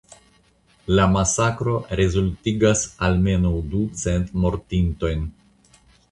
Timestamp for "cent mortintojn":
4.05-5.29